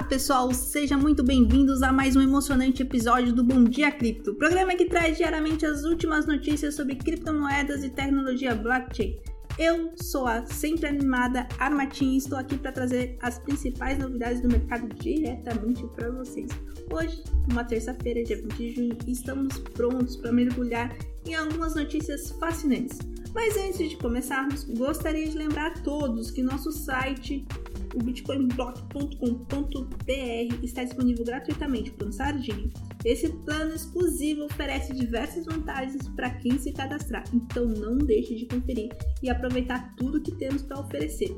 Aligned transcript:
Olá 0.00 0.08
pessoal, 0.08 0.50
sejam 0.54 0.98
muito 0.98 1.22
bem-vindos 1.22 1.82
a 1.82 1.92
mais 1.92 2.16
um 2.16 2.22
emocionante 2.22 2.80
episódio 2.80 3.34
do 3.34 3.44
Bom 3.44 3.64
Dia 3.64 3.92
Cripto, 3.92 4.34
programa 4.34 4.74
que 4.74 4.86
traz 4.86 5.18
diariamente 5.18 5.66
as 5.66 5.84
últimas 5.84 6.26
notícias 6.26 6.74
sobre 6.74 6.94
criptomoedas 6.94 7.84
e 7.84 7.90
tecnologia 7.90 8.54
blockchain. 8.54 9.20
Eu 9.58 9.92
sou 9.96 10.26
a 10.26 10.46
sempre 10.46 10.86
animada 10.86 11.46
Armatim 11.58 12.14
e 12.14 12.16
estou 12.16 12.38
aqui 12.38 12.56
para 12.56 12.72
trazer 12.72 13.18
as 13.20 13.38
principais 13.40 13.98
novidades 13.98 14.40
do 14.40 14.48
mercado 14.48 14.88
diretamente 14.94 15.86
para 15.88 16.10
vocês. 16.10 16.48
Hoje, 16.90 17.22
uma 17.50 17.62
terça-feira, 17.62 18.24
dia 18.24 18.38
20 18.38 18.56
de 18.56 18.74
junho, 18.74 18.98
estamos 19.06 19.58
prontos 19.58 20.16
para 20.16 20.32
mergulhar 20.32 20.96
em 21.24 21.34
algumas 21.34 21.74
notícias 21.74 22.30
fascinantes. 22.32 22.98
Mas 23.32 23.56
antes 23.56 23.90
de 23.90 23.96
começarmos, 23.96 24.64
gostaria 24.64 25.28
de 25.28 25.36
lembrar 25.36 25.68
a 25.68 25.80
todos 25.80 26.30
que 26.30 26.42
nosso 26.42 26.72
site 26.72 27.46
o 27.94 28.02
bitcoinblock.com.br 28.02 30.54
está 30.62 30.84
disponível 30.84 31.24
gratuitamente 31.24 31.90
para 31.90 32.08
o 32.08 32.12
Sardinha. 32.12 32.70
Esse 33.04 33.28
plano 33.28 33.74
exclusivo 33.74 34.44
oferece 34.44 34.92
diversas 34.92 35.44
vantagens 35.44 36.08
para 36.08 36.30
quem 36.30 36.58
se 36.58 36.72
cadastrar, 36.72 37.24
então 37.32 37.66
não 37.66 37.98
deixe 37.98 38.34
de 38.34 38.46
conferir 38.46 38.90
e 39.22 39.30
aproveitar 39.30 39.94
tudo 39.96 40.20
que 40.20 40.32
temos 40.32 40.62
para 40.62 40.80
oferecer. 40.80 41.34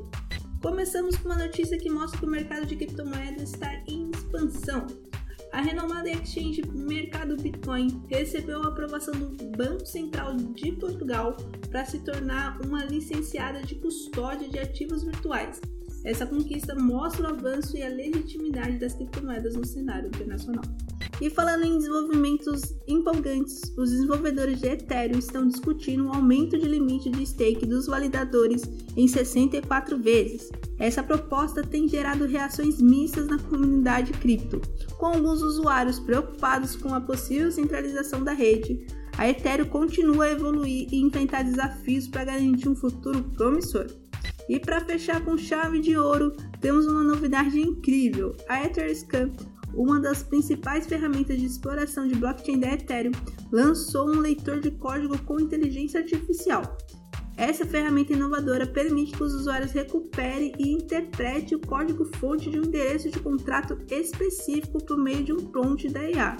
Começamos 0.61 1.17
com 1.17 1.29
uma 1.29 1.37
notícia 1.37 1.77
que 1.77 1.89
mostra 1.89 2.19
que 2.19 2.25
o 2.25 2.29
mercado 2.29 2.65
de 2.65 2.75
criptomoedas 2.75 3.51
está 3.51 3.73
em 3.87 4.09
expansão. 4.11 4.87
A 5.53 5.61
renomada 5.61 6.09
exchange 6.09 6.63
Mercado 6.73 7.37
Bitcoin 7.37 8.01
recebeu 8.09 8.63
a 8.63 8.69
aprovação 8.69 9.13
do 9.13 9.55
Banco 9.55 9.85
Central 9.85 10.35
de 10.35 10.71
Portugal 10.71 11.37
para 11.69 11.85
se 11.85 11.99
tornar 11.99 12.59
uma 12.65 12.83
licenciada 12.85 13.61
de 13.61 13.75
custódia 13.75 14.49
de 14.49 14.57
ativos 14.57 15.03
virtuais. 15.03 15.61
Essa 16.03 16.25
conquista 16.25 16.73
mostra 16.73 17.25
o 17.25 17.35
avanço 17.35 17.77
e 17.77 17.83
a 17.83 17.87
legitimidade 17.87 18.79
das 18.79 18.95
criptomoedas 18.95 19.55
no 19.55 19.63
cenário 19.63 20.07
internacional. 20.07 20.63
E 21.21 21.29
falando 21.29 21.63
em 21.63 21.77
desenvolvimentos 21.77 22.75
empolgantes, 22.87 23.61
os 23.77 23.91
desenvolvedores 23.91 24.59
de 24.59 24.67
Ethereum 24.67 25.19
estão 25.19 25.47
discutindo 25.47 26.05
um 26.05 26.13
aumento 26.13 26.57
de 26.57 26.67
limite 26.67 27.09
de 27.09 27.25
stake 27.25 27.65
dos 27.65 27.87
validadores 27.87 28.63
em 28.97 29.07
64 29.07 29.97
vezes. 29.97 30.49
Essa 30.79 31.03
proposta 31.03 31.63
tem 31.63 31.87
gerado 31.87 32.25
reações 32.25 32.81
mistas 32.81 33.27
na 33.27 33.37
comunidade 33.37 34.11
cripto, 34.13 34.59
com 34.97 35.05
alguns 35.05 35.41
usuários 35.41 35.99
preocupados 35.99 36.75
com 36.75 36.93
a 36.93 37.01
possível 37.01 37.51
centralização 37.51 38.23
da 38.23 38.33
rede. 38.33 38.85
A 39.17 39.29
Ethereum 39.29 39.67
continua 39.67 40.25
a 40.25 40.31
evoluir 40.31 40.87
e 40.91 40.99
enfrentar 40.99 41.43
desafios 41.43 42.07
para 42.07 42.25
garantir 42.25 42.67
um 42.67 42.75
futuro 42.75 43.23
promissor. 43.35 43.85
E 44.49 44.59
para 44.59 44.81
fechar 44.81 45.23
com 45.23 45.37
chave 45.37 45.79
de 45.79 45.95
ouro, 45.95 46.35
temos 46.59 46.85
uma 46.85 47.03
novidade 47.03 47.61
incrível: 47.61 48.35
a 48.49 48.65
Etherscan, 48.65 49.31
uma 49.73 49.99
das 49.99 50.23
principais 50.23 50.85
ferramentas 50.85 51.39
de 51.39 51.45
exploração 51.45 52.07
de 52.07 52.15
blockchain 52.15 52.59
da 52.59 52.73
Ethereum, 52.73 53.11
lançou 53.51 54.07
um 54.07 54.19
leitor 54.19 54.59
de 54.59 54.71
código 54.71 55.17
com 55.23 55.39
inteligência 55.39 55.99
artificial. 55.99 56.77
Essa 57.35 57.65
ferramenta 57.65 58.13
inovadora 58.13 58.67
permite 58.67 59.13
que 59.13 59.23
os 59.23 59.33
usuários 59.33 59.71
recuperem 59.71 60.53
e 60.59 60.71
interpretem 60.71 61.57
o 61.57 61.61
código-fonte 61.61 62.49
de 62.49 62.59
um 62.59 62.63
endereço 62.63 63.09
de 63.09 63.19
contrato 63.19 63.77
específico 63.89 64.83
por 64.85 64.97
meio 64.97 65.23
de 65.23 65.33
um 65.33 65.47
prompt 65.47 65.89
da 65.89 66.07
IA. 66.07 66.37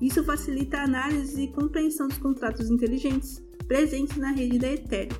Isso 0.00 0.22
facilita 0.22 0.78
a 0.78 0.84
análise 0.84 1.42
e 1.42 1.52
compreensão 1.52 2.06
dos 2.06 2.18
contratos 2.18 2.70
inteligentes 2.70 3.42
presentes 3.66 4.16
na 4.16 4.30
rede 4.30 4.58
da 4.58 4.72
Ethereum. 4.72 5.16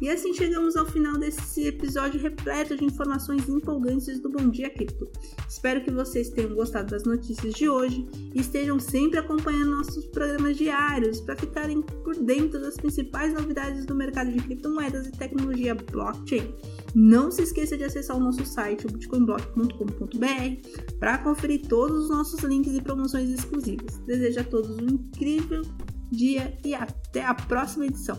E 0.00 0.08
assim 0.08 0.32
chegamos 0.32 0.76
ao 0.76 0.86
final 0.86 1.18
desse 1.18 1.66
episódio 1.66 2.20
repleto 2.20 2.76
de 2.76 2.84
informações 2.84 3.48
empolgantes 3.48 4.20
do 4.20 4.30
Bom 4.30 4.48
Dia 4.48 4.70
Cripto. 4.70 5.10
Espero 5.48 5.82
que 5.82 5.90
vocês 5.90 6.30
tenham 6.30 6.54
gostado 6.54 6.90
das 6.90 7.02
notícias 7.02 7.52
de 7.54 7.68
hoje 7.68 8.06
e 8.32 8.40
estejam 8.40 8.78
sempre 8.78 9.18
acompanhando 9.18 9.72
nossos 9.72 10.06
programas 10.06 10.56
diários 10.56 11.20
para 11.20 11.34
ficarem 11.34 11.82
por 11.82 12.14
dentro 12.14 12.60
das 12.60 12.76
principais 12.76 13.34
novidades 13.34 13.84
do 13.86 13.94
mercado 13.94 14.30
de 14.30 14.40
criptomoedas 14.40 15.08
e 15.08 15.12
tecnologia 15.12 15.74
blockchain. 15.74 16.54
Não 16.94 17.30
se 17.30 17.42
esqueça 17.42 17.76
de 17.76 17.82
acessar 17.82 18.16
o 18.16 18.20
nosso 18.20 18.46
site, 18.46 18.86
bitcoinblock.com.br, 18.86 20.96
para 21.00 21.18
conferir 21.18 21.66
todos 21.66 22.04
os 22.04 22.10
nossos 22.10 22.40
links 22.44 22.72
e 22.72 22.80
promoções 22.80 23.30
exclusivas. 23.30 23.98
Desejo 24.06 24.40
a 24.40 24.44
todos 24.44 24.78
um 24.78 24.86
incrível 24.86 25.62
dia 26.10 26.56
e 26.64 26.72
até 26.72 27.24
a 27.24 27.34
próxima 27.34 27.86
edição. 27.86 28.16